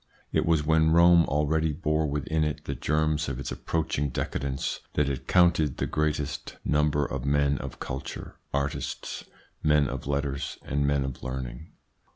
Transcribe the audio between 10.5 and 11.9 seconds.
and men of learning.